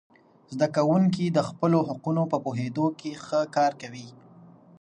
[0.53, 4.07] زده کوونکي د خپلو حقونو په پوهیدو کې ښه کار کوي.